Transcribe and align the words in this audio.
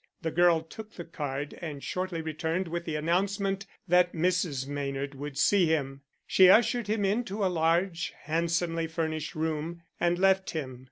The 0.23 0.31
girl 0.31 0.61
took 0.61 0.93
the 0.95 1.05
card, 1.05 1.53
and 1.61 1.83
shortly 1.83 2.23
returned 2.23 2.67
with 2.67 2.85
the 2.85 2.95
announcement 2.95 3.67
that 3.87 4.13
Mrs. 4.13 4.67
Maynard 4.67 5.13
would 5.13 5.37
see 5.37 5.67
him. 5.67 6.01
She 6.25 6.49
ushered 6.49 6.87
him 6.87 7.05
into 7.05 7.45
a 7.45 7.53
large, 7.53 8.11
handsomely 8.23 8.87
furnished 8.87 9.35
room 9.35 9.83
and 9.99 10.17
left 10.17 10.49
him. 10.49 10.79